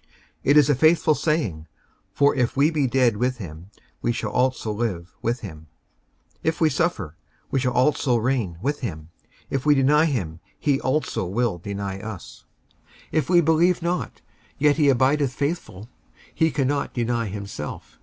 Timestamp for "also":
4.30-4.70, 7.72-8.16, 10.82-11.24